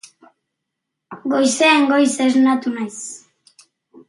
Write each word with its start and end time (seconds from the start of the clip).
Goizean 1.33 1.85
goiz 1.93 2.09
esnatu 2.27 2.75
naiz. 2.79 2.99